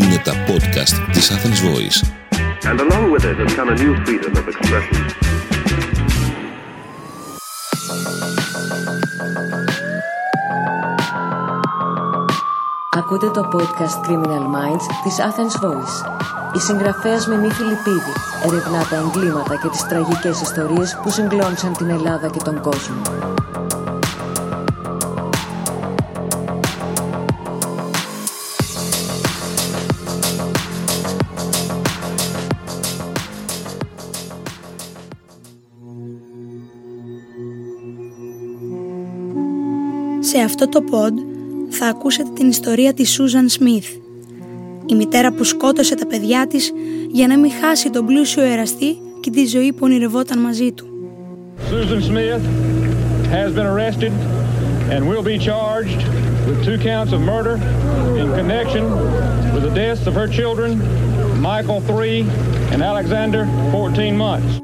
[0.00, 1.98] Είναι τα podcast της Athens Voice.
[2.70, 5.00] And along with it has come a new freedom of expression.
[12.90, 15.96] Ακούτε το podcast Criminal Minds της Athens Voice.
[16.54, 18.12] Η συγγραφέας Μενή Φιλιππίδη
[18.46, 23.02] ερευνά τα εγκλήματα και τις τραγικές ιστορίες που συγκλώνησαν την Ελλάδα και τον κόσμο.
[40.32, 41.12] Σε αυτό το pod
[41.68, 43.88] θα ακούσετε την ιστορία της Σούζαν Σμιθ,
[44.86, 46.72] η μητέρα που σκότωσε τα παιδιά της
[47.10, 50.86] για να μην χάσει τον πλούσιο εραστή και τη ζωή που ονειρευόταν μαζί του.
[51.70, 52.42] Susan Smith
[53.30, 54.12] has been arrested
[54.92, 56.00] and will be charged
[56.46, 57.54] with two counts of murder
[58.20, 58.82] in connection
[59.54, 60.70] with the deaths of her children,
[61.50, 62.24] Michael 3
[62.72, 64.60] and Alexander 14 months.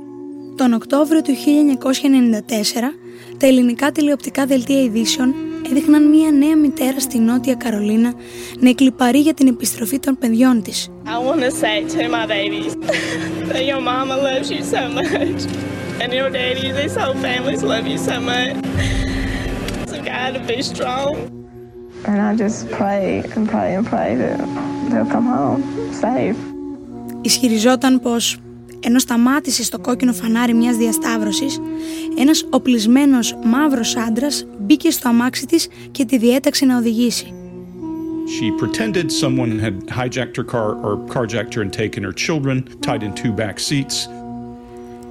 [0.57, 2.95] Τον Οκτώβριο του 1994,
[3.39, 5.35] τα ελληνικά τηλεοπτικά δελτία ειδήσεων
[5.71, 8.15] έδειχναν μία νέα μητέρα στη Νότια Καρολίνα
[8.59, 10.89] να εκλυπαρεί για την επιστροφή των παιδιών της.
[11.05, 12.73] I want to say to my babies
[13.53, 15.41] that your mama loves you so much,
[16.03, 18.55] and your daddy, this whole families love you so much.
[19.91, 21.13] So God to be strong.
[22.09, 24.39] And I just pray and pray and pray that
[24.91, 25.63] they'll come home
[26.05, 26.39] safe.
[27.21, 28.39] Ισχυριζόταν πως
[28.81, 31.61] ενώ σταμάτησε στο κόκκινο φανάρι μιας διασταύρωσης,
[32.19, 37.31] ένας οπλισμένος μαύρος άντρας μπήκε στο αμάξι της και τη διέταξε να οδηγήσει.
[38.35, 43.03] She pretended someone had hijacked her car or carjacked her and taken her children, tied
[43.03, 44.09] in two back seats.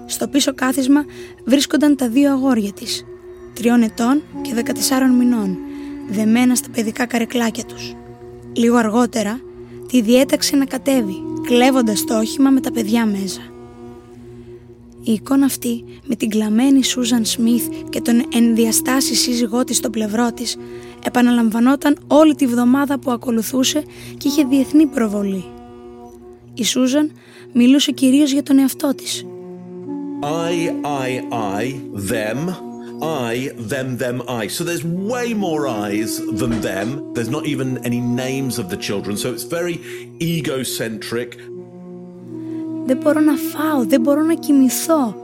[0.05, 1.05] Στο πίσω κάθισμα
[1.45, 3.05] βρίσκονταν τα δύο αγόρια της,
[3.53, 4.61] τριών ετών και 14
[5.17, 5.57] μηνών,
[6.09, 7.95] δεμένα στα παιδικά καρεκλάκια τους.
[8.53, 9.39] Λίγο αργότερα,
[9.87, 11.15] τη διέταξε να κατέβει,
[11.47, 13.41] κλέβοντας το όχημα με τα παιδιά μέσα.
[15.07, 20.31] Η εικόνα αυτή με την κλαμμένη Σούζαν Σμιθ και τον ενδιαστάσει σύζυγό της στο πλευρό
[20.31, 20.57] της
[21.05, 23.83] επαναλαμβανόταν όλη τη βδομάδα που ακολουθούσε
[24.17, 25.43] και είχε διεθνή προβολή.
[26.53, 27.11] Η Σούζαν
[27.53, 29.25] μιλούσε κυρίως για τον εαυτό της.
[30.21, 31.09] I, I,
[31.59, 31.63] I,
[32.13, 32.39] them,
[33.01, 34.47] I, them, them, I.
[34.47, 36.87] So there's way more I's than them.
[37.13, 39.77] There's not even any names of the children, so it's very
[40.33, 41.29] egocentric.
[42.85, 45.15] «Δεν μπορώ να φάω, δεν μπορώ να κοιμηθώ»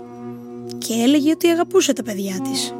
[0.77, 2.73] και έλεγε ότι αγαπούσε τα παιδιά της.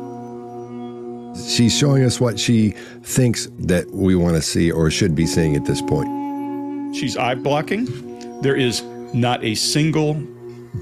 [1.56, 2.74] She's showing us what she
[3.16, 6.10] thinks that we want to see or should be seeing at this point.
[6.98, 7.84] She's eye blocking.
[8.46, 8.76] There is
[9.26, 10.12] not a single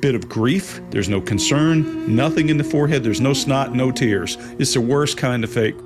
[0.05, 0.65] bit of grief.
[0.91, 1.75] There's no concern,
[2.23, 2.99] nothing in the forehead.
[3.03, 4.31] There's no snot, no tears.
[4.61, 5.77] It's the worst kind of fake.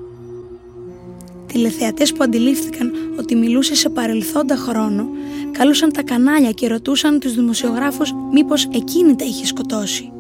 [1.54, 5.08] Τηλεθεατές που αντιλήφθηκαν ότι μιλούσε σε παρελθόντα χρόνο
[5.52, 10.12] καλούσαν τα κανάλια και ρωτούσαν τους δημοσιογράφους μήπως εκείνη τα είχε σκοτώσει.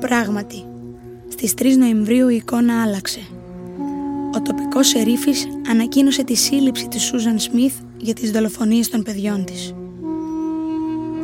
[0.00, 0.64] Πράγματι,
[1.28, 3.20] στις 3 Νοεμβρίου η εικόνα άλλαξε.
[4.34, 9.74] Ο τοπικός σερίφης ανακοίνωσε τη σύλληψη της Σούζαν Σμιθ για τις δολοφονίες των παιδιών της.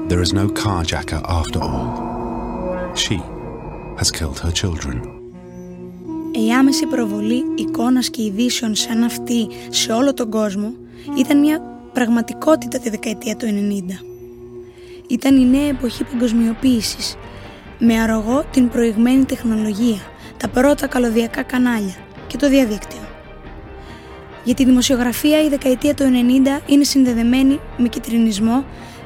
[0.09, 1.89] There is no carjacker after all.
[2.95, 3.17] She
[3.99, 5.12] has killed her children.
[6.35, 10.75] Η άμεση προβολή εικόνας και ειδήσεων σαν αυτή σε όλο τον κόσμο
[11.19, 11.63] ήταν μια
[11.93, 14.05] πραγματικότητα τη δεκαετία του 90.
[15.09, 17.17] Ήταν η νέα εποχή παγκοσμιοποίησης,
[17.79, 20.01] με αρρωγό την προηγμένη τεχνολογία,
[20.37, 23.01] τα πρώτα καλωδιακά κανάλια και το διαδίκτυο.
[24.45, 28.65] Για τη δημοσιογραφία η δεκαετία του 90 είναι συνδεδεμένη με κυτρινισμό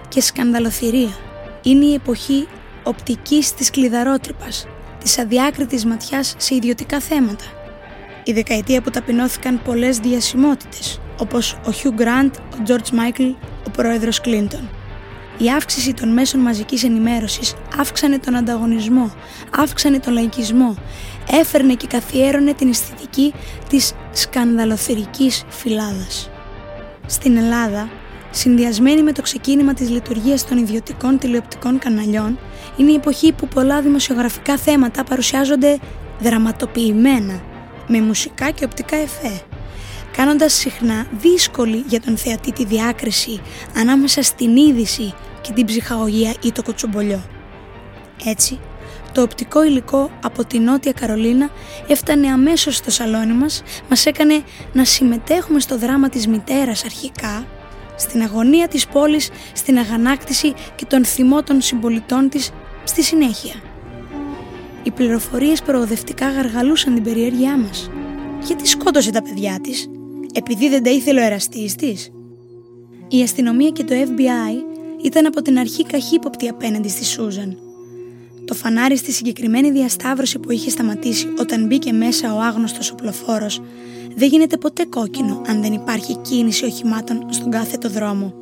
[0.08, 1.16] και σκανδαλοθυρία.
[1.62, 2.48] Είναι η εποχή
[2.82, 4.66] οπτικής της κλειδαρότρυπας,
[5.06, 7.44] της αδιάκριτης ματιάς σε ιδιωτικά θέματα.
[8.24, 13.28] Η δεκαετία που ταπεινώθηκαν πολλές διασημότητες, όπως ο Χιου Γκραντ, ο Τζορτζ Μάικλ,
[13.66, 14.68] ο πρόεδρος Κλίντον.
[15.38, 19.14] Η αύξηση των μέσων μαζικής ενημέρωσης αύξανε τον ανταγωνισμό,
[19.56, 20.76] αύξανε τον λαϊκισμό,
[21.30, 23.34] έφερνε και καθιέρωνε την αισθητική
[23.68, 26.30] της σκανδαλοθερικής φυλάδας.
[27.06, 27.88] Στην Ελλάδα,
[28.36, 32.38] συνδυασμένη με το ξεκίνημα της λειτουργίας των ιδιωτικών τηλεοπτικών καναλιών,
[32.76, 35.78] είναι η εποχή που πολλά δημοσιογραφικά θέματα παρουσιάζονται
[36.20, 37.42] δραματοποιημένα,
[37.86, 39.40] με μουσικά και οπτικά εφέ,
[40.16, 43.40] κάνοντας συχνά δύσκολη για τον θεατή τη διάκριση
[43.76, 47.22] ανάμεσα στην είδηση και την ψυχαγωγία ή το κοτσομπολιό.
[48.24, 48.58] Έτσι,
[49.12, 51.50] το οπτικό υλικό από τη Νότια Καρολίνα
[51.88, 54.42] έφτανε αμέσως στο σαλόνι μας, μας έκανε
[54.72, 57.46] να συμμετέχουμε στο δράμα της μητέρας αρχικά,
[57.96, 62.50] στην αγωνία της πόλης, στην αγανάκτηση και τον θυμό των συμπολιτών της
[62.84, 63.54] στη συνέχεια.
[64.82, 67.90] Οι πληροφορίες προοδευτικά γαργαλούσαν την περιέργειά μας.
[68.44, 69.90] Γιατί σκότωσε τα παιδιά της,
[70.32, 72.10] επειδή δεν τα ήθελε ο εραστής της;
[73.08, 74.64] Η αστυνομία και το FBI
[75.04, 77.58] ήταν από την αρχή καχύποπτοι απέναντι στη Σούζαν.
[78.44, 83.60] Το φανάρι στη συγκεκριμένη διασταύρωση που είχε σταματήσει όταν μπήκε μέσα ο άγνωστος οπλοφόρος
[84.18, 88.34] δεν γίνεται ποτέ κόκκινο αν δεν υπάρχει κίνηση οχημάτων στον κάθετο δρόμο.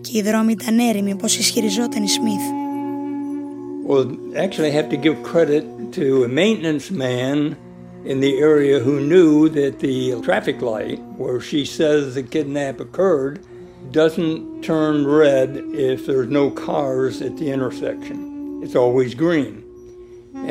[0.00, 2.42] Και οι δρόμοι ήταν έρημοι όπως ισχυριζόταν η Σμιθ.
[3.86, 4.06] Well,
[4.44, 5.64] actually, I have to give credit
[5.98, 7.36] to a maintenance man
[8.10, 9.98] in the area who knew that the
[10.28, 13.34] traffic light where she says the kidnap occurred
[14.00, 15.48] doesn't turn red
[15.92, 18.18] if there's no cars at the intersection.
[18.64, 19.54] It's always green.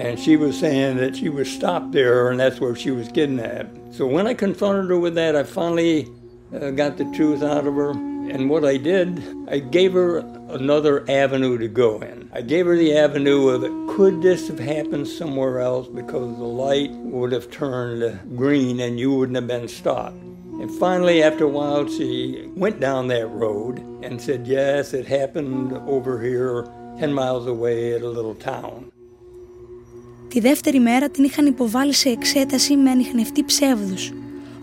[0.01, 3.75] And she was saying that she was stopped there and that's where she was kidnapped.
[3.93, 6.11] So when I confronted her with that, I finally
[6.51, 7.91] uh, got the truth out of her.
[7.91, 10.17] And what I did, I gave her
[10.49, 12.27] another avenue to go in.
[12.33, 13.61] I gave her the avenue of
[13.95, 19.13] could this have happened somewhere else because the light would have turned green and you
[19.13, 20.15] wouldn't have been stopped.
[20.15, 25.71] And finally, after a while, she went down that road and said, Yes, it happened
[25.87, 26.63] over here
[26.97, 28.92] 10 miles away at a little town.
[30.33, 34.11] Τη δεύτερη μέρα την είχαν υποβάλει σε εξέταση με ανιχνευτή ψεύδους,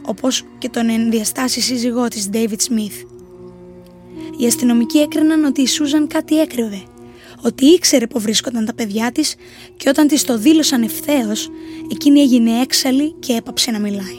[0.06, 3.06] όπως και τον ενδιαστάσει σύζυγό της David Smith.
[4.38, 6.82] Οι αστυνομικοί έκριναν ότι η Σούζαν κάτι έκρυβε,
[7.42, 9.34] ότι ήξερε που βρίσκονταν τα παιδιά της
[9.76, 11.50] και όταν της το δήλωσαν ευθέως,
[11.92, 14.18] εκείνη έγινε έξαλλη και έπαψε να μιλάει.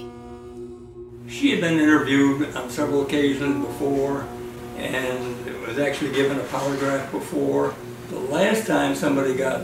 [1.27, 4.15] She had been interviewed on several occasions before
[4.97, 5.19] and
[5.67, 7.63] was actually given a polygraph before.
[8.15, 9.59] The last time somebody got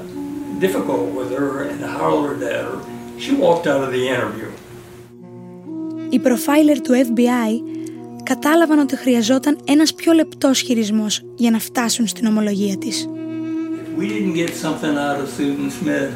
[0.58, 2.78] difficult with her and hollered at her,
[3.18, 4.50] she walked out of the interview.
[6.10, 7.62] Οι προφάιλερ του FBI
[8.22, 13.08] κατάλαβαν ότι χρειαζόταν ένας πιο λεπτός χειρισμός για να φτάσουν στην ομολογία της.
[13.94, 16.12] If we didn't get something out of Susan Smith,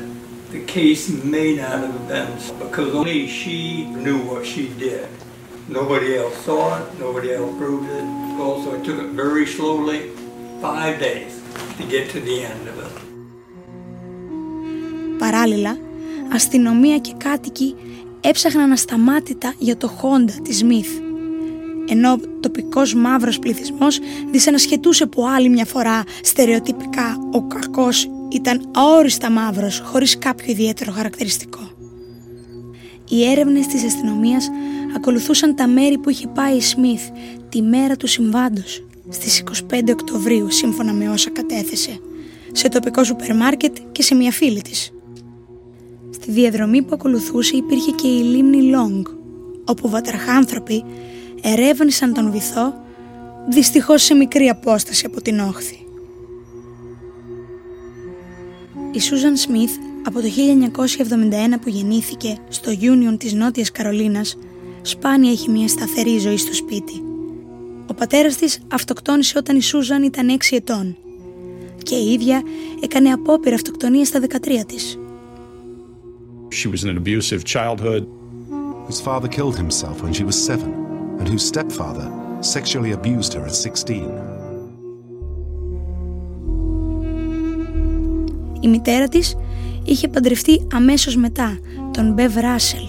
[0.54, 1.02] the case
[1.34, 2.30] may not have been
[2.62, 3.58] because only she
[4.04, 5.08] knew what she did.
[5.68, 8.06] Nobody else saw it, nobody else proved it.
[8.46, 10.00] Also, I took it very slowly,
[10.60, 11.32] five days
[11.78, 12.92] to get to the end of it.
[15.31, 15.77] Παράλληλα,
[16.33, 17.75] αστυνομία και κάτοικοι
[18.21, 20.89] έψαχναν ασταμάτητα για το Honda της Σμιθ,
[21.89, 23.99] ενώ τοπικός μαύρος πληθυσμός
[24.31, 31.71] δυσανασχετούσε που άλλη μια φορά στερεοτυπικά ο κακός ήταν αόριστα μαύρος χωρίς κάποιο ιδιαίτερο χαρακτηριστικό.
[33.09, 34.49] Οι έρευνες της αστυνομίας
[34.95, 37.01] ακολουθούσαν τα μέρη που είχε πάει η Σμιθ
[37.49, 41.99] τη μέρα του συμβάντος στις 25 Οκτωβρίου σύμφωνα με όσα κατέθεσε
[42.51, 44.91] σε τοπικό σούπερ μάρκετ και σε μια φίλη της.
[46.21, 49.07] Στη διαδρομή που ακολουθούσε υπήρχε και η λίμνη Λόγκ,
[49.65, 50.83] όπου βατραχάνθρωποι
[51.41, 52.73] ερεύνησαν τον βυθό,
[53.49, 55.85] δυστυχώς σε μικρή απόσταση από την όχθη.
[58.91, 59.71] Η Σούζαν Σμιθ
[60.05, 64.37] από το 1971 που γεννήθηκε στο Union της Νότιας Καρολίνας
[64.81, 67.03] σπάνια έχει μια σταθερή ζωή στο σπίτι.
[67.87, 70.97] Ο πατέρας της αυτοκτόνησε όταν η Σούζαν ήταν 6 ετών
[71.83, 72.41] και η ίδια
[72.83, 75.00] έκανε απόπειρα αυτοκτονία στα 13 της.
[76.51, 78.03] She was in an abusive childhood.
[78.85, 80.71] Whose father killed himself when she was seven,
[81.19, 82.07] and whose stepfather
[82.41, 84.09] sexually abused her at 16.
[88.61, 89.35] Η μητέρα της
[89.85, 91.59] είχε παντρευτεί αμέσως μετά
[91.91, 92.83] τον Μπεβ Ράσελ,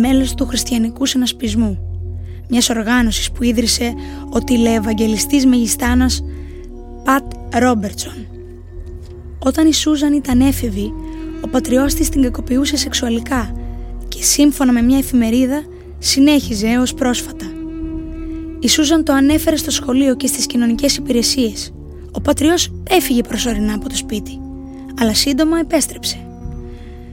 [0.00, 1.78] μέλος του χριστιανικού συνασπισμού,
[2.48, 3.94] μιας οργάνωσης που ίδρυσε
[4.30, 6.24] ο τηλεευαγγελιστής μεγιστάνας
[7.04, 8.26] Πατ Ρόμπερτσον.
[9.38, 10.92] Όταν η Σούζαν ήταν έφηβη,
[11.40, 13.54] ο πατριός της την κακοποιούσε σεξουαλικά
[14.08, 15.64] και σύμφωνα με μια εφημερίδα
[15.98, 17.46] συνέχιζε έως πρόσφατα.
[18.60, 21.72] Η Σούζαν το ανέφερε στο σχολείο και στις κοινωνικές υπηρεσίες.
[22.12, 24.40] Ο πατριός έφυγε προσωρινά από το σπίτι,
[25.00, 26.24] αλλά σύντομα επέστρεψε.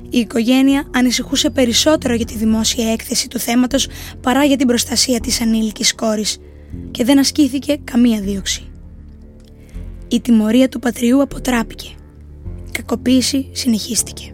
[0.09, 3.87] Η οικογένεια ανησυχούσε περισσότερο για τη δημόσια έκθεση του θέματος
[4.21, 6.37] παρά για την προστασία της ανήλικης κόρης
[6.91, 8.71] και δεν ασκήθηκε καμία δίωξη.
[10.07, 11.96] Η τιμωρία του πατριού αποτράπηκε.
[12.77, 14.33] Η κακοποίηση συνεχίστηκε.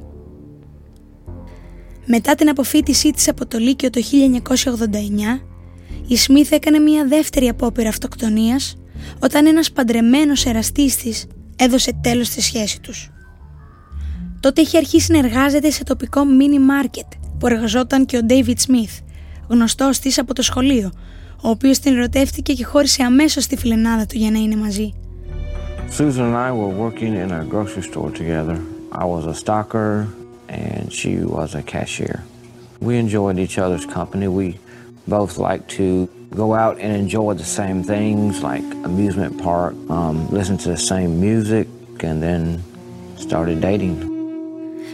[2.06, 5.42] Μετά την αποφύτισή της από το Λύκειο το 1989,
[6.08, 8.76] η Σμίθ έκανε μια δεύτερη απόπειρα αυτοκτονίας
[9.20, 13.12] όταν ένας παντρεμένος εραστής της έδωσε τέλος στη σχέση τους.
[14.40, 19.04] Τότε είχε αρχίσει να εργάζεται σε τοπικό mini market που εργαζόταν και ο David Smith,
[19.48, 20.92] γνωστός της από το σχολείο,
[21.42, 24.94] ο οποίος την ερωτεύτηκε και χώρισε αμέσως τη φιλενάδα του για να είναι μαζί.
[25.91, 28.57] Susan and I were working in a grocery store together.
[28.93, 30.13] I was a stocker
[30.49, 32.25] and she was a cashier.
[32.81, 34.29] We enjoyed each other's company.
[34.29, 34.59] We
[35.07, 40.57] both liked to go out and enjoy the same things like amusement park, um, listen
[40.59, 41.67] to the same music,
[42.01, 42.63] and then
[43.17, 43.97] started dating.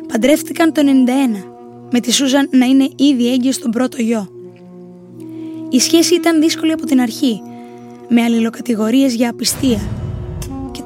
[0.08, 1.44] Παντρεύτηκαν το 91,
[1.90, 4.28] με τη Σούζαν να είναι ήδη έγκυος στον πρώτο γιο.
[5.70, 7.42] Η σχέση ήταν δύσκολη από την αρχή,
[8.08, 9.97] με αλληλοκατηγορίες για απιστία και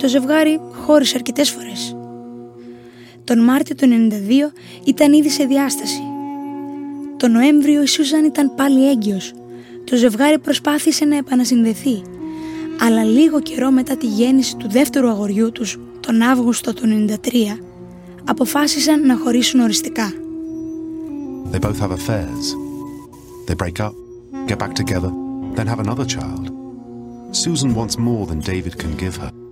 [0.03, 1.95] το ζευγάρι χώρισε αρκετές φορές.
[3.23, 6.01] Τον Μάρτιο του 92 ήταν ήδη σε διάσταση.
[7.17, 9.33] Το Νοέμβριο η Σούζαν ήταν πάλι έγκυος.
[9.83, 12.01] Το ζευγάρι προσπάθησε να επανασυνδεθεί,
[12.79, 17.59] αλλά λίγο καιρό μετά τη γέννηση του δεύτερου αγοριού τους, τον Αύγουστο του 93,
[18.23, 20.13] αποφάσισαν να χωρίσουν οριστικά.
[21.51, 22.45] They both have affairs.
[23.47, 23.93] They break up,
[24.47, 25.11] get back together,
[25.55, 26.45] then have another child.
[27.31, 29.42] Susan wants more than David can give her.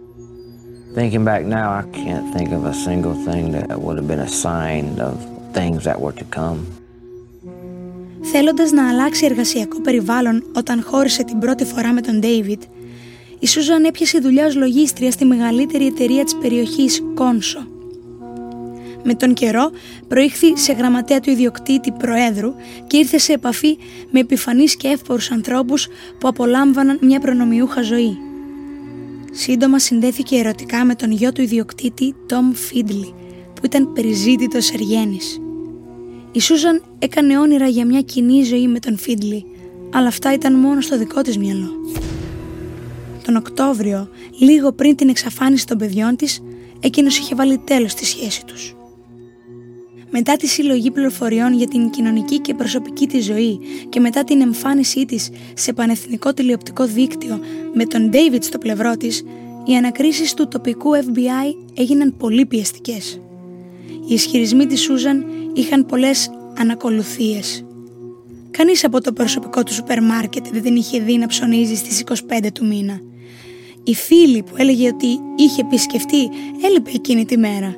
[0.94, 4.34] Thinking back now, I can't think of a single thing that would have been a
[4.46, 5.16] sign of
[5.54, 6.60] things that were to come.
[8.22, 12.62] Θέλοντας να αλλάξει εργασιακό περιβάλλον όταν χώρισε την πρώτη φορά με τον Ντέιβιτ,
[13.40, 17.68] η Σούζαν έπιασε δουλειά ως λογίστρια στη μεγαλύτερη εταιρεία της περιοχής, Κόνσο.
[19.04, 19.72] Με τον καιρό
[20.08, 22.54] προήχθη σε γραμματέα του ιδιοκτήτη Προέδρου
[22.88, 23.78] και ήρθε σε επαφή
[24.12, 25.88] με επιφανείς και εύπορους ανθρώπους
[26.20, 28.18] που απολάμβαναν μια προνομιούχα ζωή.
[29.32, 33.14] Σύντομα συνδέθηκε ερωτικά με τον γιο του ιδιοκτήτη Τόμ Φίντλι
[33.54, 35.42] που ήταν περιζήτητος εργένης.
[36.32, 39.46] Η Σούζαν έκανε όνειρα για μια κοινή ζωή με τον Φίντλι
[39.94, 41.72] αλλά αυτά ήταν μόνο στο δικό της μυαλό.
[43.26, 44.10] Τον Οκτώβριο,
[44.40, 46.42] λίγο πριν την εξαφάνιση των παιδιών της,
[46.80, 48.76] εκείνος είχε βάλει τέλος στη σχέση τους.
[50.14, 55.06] Μετά τη συλλογή πληροφοριών για την κοινωνική και προσωπική της ζωή και μετά την εμφάνισή
[55.06, 57.40] της σε πανεθνικό τηλεοπτικό δίκτυο
[57.74, 59.24] με τον David στο πλευρό της,
[59.66, 63.22] οι ανακρίσεις του τοπικού FBI έγιναν πολύ πιεστικές.
[64.08, 67.66] Οι ισχυρισμοί της Σούζαν είχαν πολλές ανακολουθίες.
[68.52, 72.04] Κανείς από το προσωπικό του σούπερ μάρκετ δεν την είχε δει να ψωνίζει στις
[72.40, 73.02] 25 του μήνα.
[73.84, 76.30] Η φίλη που έλεγε ότι είχε επισκεφτεί
[76.66, 77.76] έλειπε εκείνη τη μέρα.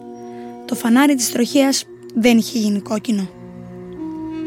[0.66, 3.28] Το φανάρι της τροχέας δεν είχε γίνει κόκκινο.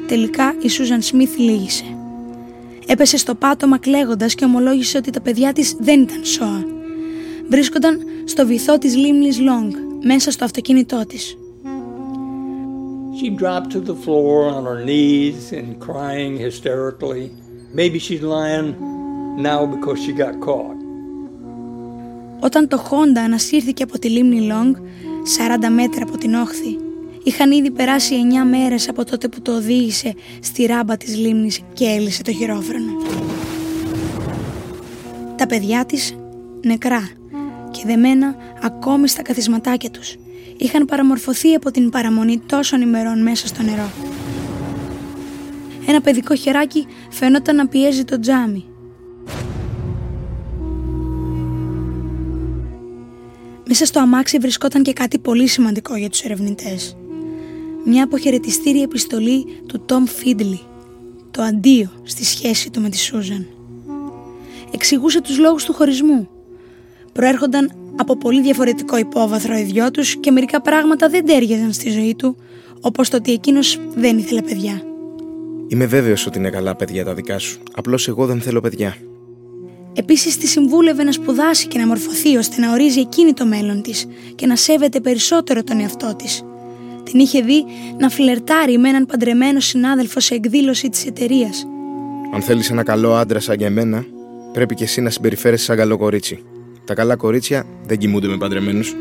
[0.07, 1.85] Τελικά η Σούζαν Σμιθ λύγησε.
[2.87, 6.65] Έπεσε στο πάτωμα κλαίγοντας και ομολόγησε ότι τα παιδιά της δεν ήταν σώα.
[7.49, 11.37] Βρίσκονταν στο βυθό της λίμνης Λονγκ, μέσα στο αυτοκίνητό της.
[13.21, 17.31] She dropped to the floor on her knees and crying hysterically.
[17.73, 18.69] Maybe she's lying
[19.49, 20.77] now because she got caught.
[22.41, 26.79] Όταν το Honda ανασύρθηκε από τη λίμνη Λονγκ, 40 μέτρα από την όχθη,
[27.27, 28.15] Είχαν ήδη περάσει
[28.45, 32.93] 9 μέρες από τότε που το οδήγησε στη ράμπα της λίμνης και έλυσε το χειρόφρενο.
[35.37, 36.17] Τα παιδιά της
[36.65, 37.09] νεκρά
[37.71, 40.17] και δεμένα ακόμη στα καθισματάκια τους
[40.57, 43.91] είχαν παραμορφωθεί από την παραμονή τόσων ημερών μέσα στο νερό.
[45.87, 48.65] Ένα παιδικό χεράκι φαινόταν να πιέζει το τζάμι.
[53.69, 56.97] Μέσα στο αμάξι βρισκόταν και κάτι πολύ σημαντικό για τους ερευνητές
[57.87, 60.61] μια αποχαιρετιστήρια επιστολή του Τόμ Φίντλι,
[61.31, 63.47] το αντίο στη σχέση του με τη Σούζαν.
[64.71, 66.29] Εξηγούσε τους λόγους του χωρισμού.
[67.13, 72.15] Προέρχονταν από πολύ διαφορετικό υπόβαθρο οι δυο τους και μερικά πράγματα δεν τέριαζαν στη ζωή
[72.15, 72.37] του,
[72.81, 74.83] όπως το ότι εκείνος δεν ήθελε παιδιά.
[75.69, 77.61] Είμαι βέβαιος ότι είναι καλά παιδιά τα δικά σου.
[77.75, 78.97] Απλώς εγώ δεν θέλω παιδιά.
[79.95, 84.07] Επίσης τη συμβούλευε να σπουδάσει και να μορφωθεί ώστε να ορίζει εκείνη το μέλλον της
[84.35, 86.45] και να σέβεται περισσότερο τον εαυτό της
[87.11, 87.65] την είχε δει
[87.99, 91.67] να φλερτάρει με έναν παντρεμένο συνάδελφο σε εκδήλωση της εταιρείας.
[92.35, 94.05] Αν θέλεις ένα καλό άντρα σαν και εμένα,
[94.53, 96.39] πρέπει και εσύ να συμπεριφέρεσαι σαν καλό κορίτσι.
[96.85, 98.97] Τα καλά κορίτσια δεν κοιμούνται με παντρεμένους.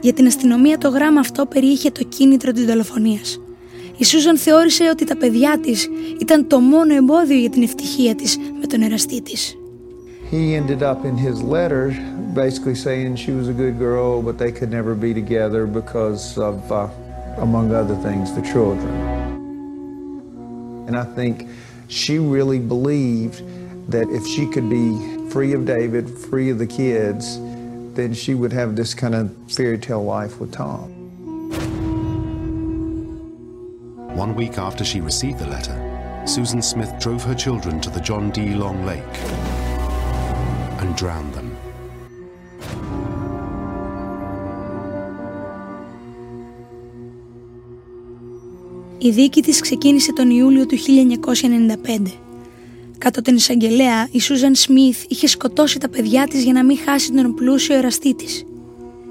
[0.00, 3.40] Για την αστυνομία το γράμμα αυτό περιείχε το κίνητρο της δολοφονίας.
[3.96, 5.88] Η Σούζαν θεώρησε ότι τα παιδιά της
[6.20, 9.56] ήταν το μόνο εμπόδιο για την ευτυχία της με τον εραστή της.
[10.30, 11.84] He ended up in his letter
[12.34, 16.56] basically saying she was a good girl, but they could never be together because of
[16.72, 16.88] uh,
[17.38, 18.88] among other things, the children.
[20.86, 21.48] And I think
[21.88, 23.42] she really believed
[23.90, 27.38] that if she could be free of David, free of the kids,
[27.94, 30.92] then she would have this kind of fairy tale life with Tom.
[34.16, 38.30] One week after she received the letter, Susan Smith drove her children to the John
[38.30, 38.54] D.
[38.54, 39.02] Long Lake
[40.80, 41.55] and drowned them.
[49.06, 52.12] Η δίκη της ξεκίνησε τον Ιούλιο του 1995.
[52.98, 57.12] Κάτω την εισαγγελέα, η Σούζαν Σμιθ είχε σκοτώσει τα παιδιά της για να μην χάσει
[57.12, 58.44] τον πλούσιο εραστή της.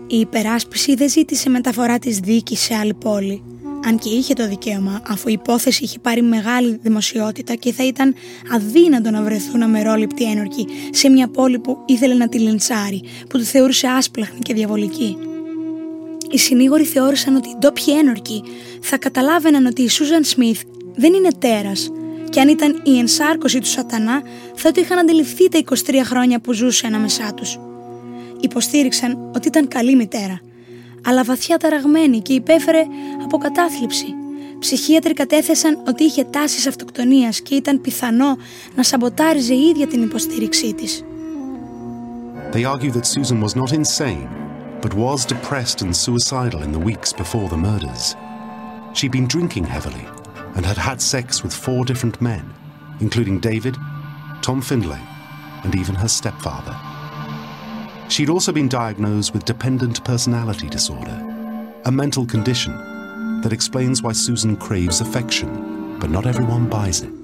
[0.08, 3.44] Η υπεράσπιση δεν ζήτησε μεταφορά της δίκης σε άλλη πόλη,
[3.86, 8.14] αν και είχε το δικαίωμα, αφού η υπόθεση είχε πάρει μεγάλη δημοσιότητα και θα ήταν
[8.54, 13.44] αδύνατο να βρεθούν αμερόληπτοι ένορκοι σε μια πόλη που ήθελε να τη λιντσάρει, που του
[13.44, 15.18] θεωρούσε άσπλαχνη και διαβολική.
[16.32, 18.44] Οι συνήγοροι θεώρησαν ότι οι ντόπιοι ένορκοι
[18.82, 20.62] θα καταλάβαιναν ότι η Σούζαν Σμιθ
[20.96, 21.91] δεν είναι τέρας
[22.29, 24.22] και αν ήταν η ενσάρκωση του σατανά
[24.55, 27.60] θα το είχαν αντιληφθεί τα 23 χρόνια που ζούσε ανάμεσά τους.
[28.39, 30.41] Υποστήριξαν ότι ήταν καλή μητέρα,
[31.05, 32.84] αλλά βαθιά ταραγμένη και υπέφερε
[33.24, 34.05] από κατάθλιψη.
[34.60, 38.38] Ψυχίατροι κατέθεσαν ότι είχε τάσεις αυτοκτονίας και ήταν πιθανό
[38.75, 41.03] να σαμποτάριζε η ίδια την υποστήριξή της.
[42.53, 44.45] They argue that Susan was not insane,
[44.82, 48.15] but was depressed and suicidal in the weeks before the murders.
[48.94, 50.05] She'd been drinking heavily
[50.55, 52.53] and had had sex with four different men,
[53.00, 53.75] including David,
[54.41, 55.01] Tom Findlay,
[55.63, 56.75] and even her stepfather.
[58.10, 61.20] She'd also been diagnosed with dependent personality disorder,
[61.86, 67.14] a mental condition that explains why Susan craves affection, but not everyone buys it.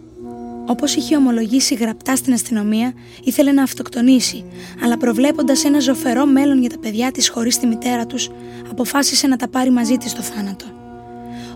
[0.66, 4.46] Όπως είχε ομολογήσει γραπτά στην αστυνομία, ήθελε να αυτοκτονήσει,
[4.84, 8.30] αλλά προβλέποντας ένα ζωφερό μέλλον για τα παιδιά της χωρίς τη μητέρα τους,
[8.70, 10.66] αποφάσισε να τα πάρει μαζί της στο θάνατο.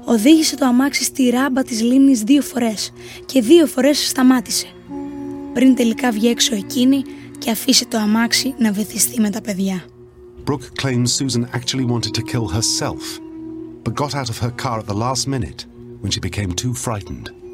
[0.06, 2.92] Οδήγησε το αμάξι στη ράμπα της λίμνης δύο φορές
[3.26, 4.68] και δύο φορές σταμάτησε.
[5.54, 7.04] Πριν τελικά βγει έξω εκείνη
[7.38, 9.84] και αφήσει το αμάξι να βυθιστεί με τα παιδιά.
[10.46, 13.04] Brooke claims Susan actually wanted to kill herself,
[13.84, 15.66] but got out of her car at the last minute
[16.02, 17.45] when she became too frightened.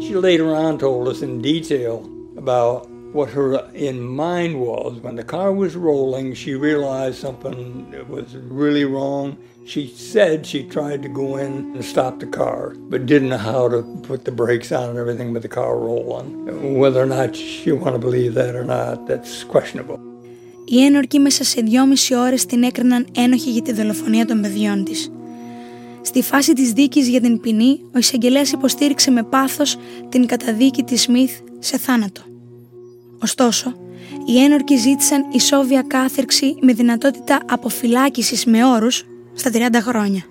[0.00, 1.94] She later on told us in detail
[2.36, 3.46] about what her
[3.90, 4.92] in mind was.
[5.00, 7.58] When the car was rolling, she realized something
[8.08, 8.28] was
[8.62, 9.26] really wrong.
[9.72, 13.68] She said she tried to go in and stop the car, but didn't know how
[13.68, 16.28] to put the brakes on and everything with the car rolling.
[16.82, 17.32] Whether or not
[17.64, 20.00] you want to believe that or not, that's questionable.
[20.66, 25.10] Οι ένορκοι μέσα σε δυόμιση ώρες την έκριναν ένοχη για τη δολοφονία των παιδιών της.
[26.01, 29.77] Στη φάση της δίκης για την ποινή, ο εισαγγελέας υποστήριξε με πάθος
[30.09, 32.21] την καταδίκη της Σμιθ σε θάνατο.
[33.21, 33.73] Ωστόσο,
[34.25, 39.03] οι ένορκοι ζήτησαν ισόβια κάθερξη με δυνατότητα αποφυλάκησης με όρους
[39.33, 40.23] στα 30 χρόνια.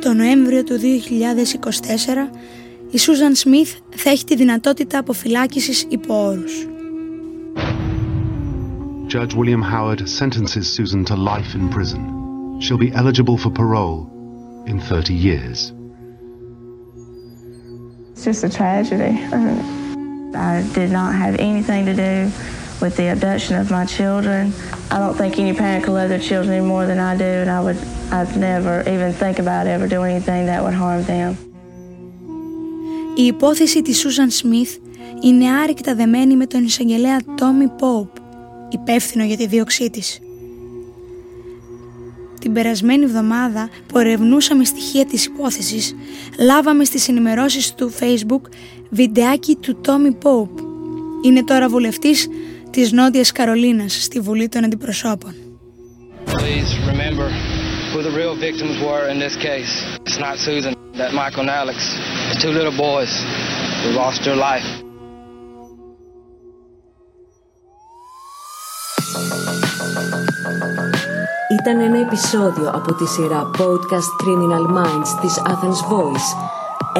[0.00, 2.30] Το Νοέμβριο του 2024,
[2.90, 6.66] η Σούζαν Σμιθ θα έχει τη δυνατότητα αποφυλάκησης υπό όρους.
[9.12, 12.02] Judge William Howard sentences Susan to life in prison.
[12.60, 14.19] She'll be eligible for parole
[14.69, 15.73] in 30 years.
[18.11, 19.13] It's just a tragedy.
[20.35, 22.31] I did not have anything to do
[22.81, 24.53] with the abduction of my children.
[24.91, 27.49] I don't think any parent could love their children any more than I do, and
[27.49, 27.79] I would
[28.11, 31.37] I'd never even think about ever doing anything that would harm them.
[33.17, 34.77] Η υπόθεση της Σούζαν Σμιθ
[35.23, 38.09] είναι άρρηκτα δεμένη με τον εισαγγελέα Τόμι Πόουπ,
[38.69, 40.19] υπεύθυνο για τη δίωξή της.
[42.52, 45.94] Την περασμένη εβδομάδα που ερευνούσαμε στοιχεία της υπόθεσης,
[46.38, 48.40] λάβαμε στις ενημερώσεις του Facebook
[48.90, 50.58] βιντεάκι του Τόμι Πόουπ.
[51.24, 52.28] Είναι τώρα βουλευτής
[52.70, 55.34] της Νότιας Καρολίνας στη Βουλή των Αντιπροσώπων.
[56.26, 56.70] Please
[71.60, 76.28] Ήταν ένα επεισόδιο από τη σειρά Podcast Criminal Minds της Athens Voice.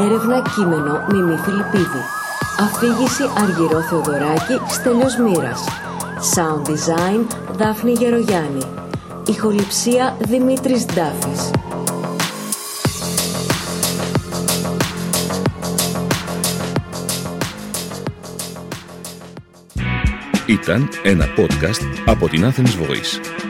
[0.04, 2.02] Έρευνα κείμενο Μιμή Φιλιππίδη.
[2.58, 5.64] Αφήγηση Αργυρό Θεοδωράκη Στέλιος Μοίρας.
[6.34, 8.62] Sound Design Δάφνη Γερογιάννη.
[9.26, 11.50] Ηχοληψία Δημήτρης Ντάφης.
[20.46, 23.49] Ήταν ένα podcast από την Athens Voice.